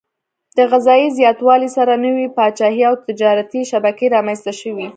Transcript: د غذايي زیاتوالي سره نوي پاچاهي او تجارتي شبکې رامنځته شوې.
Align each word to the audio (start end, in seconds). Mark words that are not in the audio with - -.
د 0.57 0.59
غذايي 0.71 1.07
زیاتوالي 1.19 1.69
سره 1.77 1.93
نوي 2.05 2.27
پاچاهي 2.37 2.83
او 2.89 2.95
تجارتي 3.07 3.61
شبکې 3.71 4.05
رامنځته 4.15 4.53
شوې. 4.61 4.87